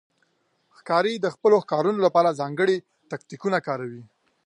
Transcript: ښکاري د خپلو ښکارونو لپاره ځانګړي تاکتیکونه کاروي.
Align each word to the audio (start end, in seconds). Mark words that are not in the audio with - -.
ښکاري 0.77 1.13
د 1.19 1.27
خپلو 1.35 1.55
ښکارونو 1.63 1.99
لپاره 2.05 2.37
ځانګړي 2.39 2.77
تاکتیکونه 3.11 3.57
کاروي. 3.67 4.03